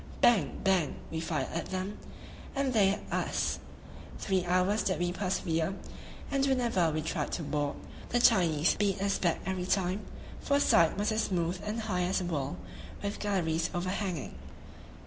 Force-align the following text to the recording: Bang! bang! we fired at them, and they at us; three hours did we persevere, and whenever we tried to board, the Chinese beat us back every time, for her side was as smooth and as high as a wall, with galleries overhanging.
Bang! 0.19 0.59
bang! 0.63 0.95
we 1.11 1.19
fired 1.19 1.49
at 1.53 1.67
them, 1.67 1.99
and 2.55 2.73
they 2.73 2.89
at 2.89 3.01
us; 3.11 3.59
three 4.17 4.43
hours 4.45 4.81
did 4.81 4.97
we 4.97 5.11
persevere, 5.11 5.75
and 6.31 6.43
whenever 6.47 6.89
we 6.89 7.03
tried 7.03 7.31
to 7.33 7.43
board, 7.43 7.75
the 8.09 8.19
Chinese 8.19 8.73
beat 8.73 8.99
us 8.99 9.19
back 9.19 9.39
every 9.45 9.67
time, 9.67 10.03
for 10.39 10.55
her 10.55 10.59
side 10.59 10.97
was 10.97 11.11
as 11.11 11.25
smooth 11.25 11.61
and 11.63 11.77
as 11.77 11.83
high 11.85 12.01
as 12.01 12.19
a 12.19 12.25
wall, 12.25 12.57
with 13.03 13.19
galleries 13.19 13.69
overhanging. 13.75 14.33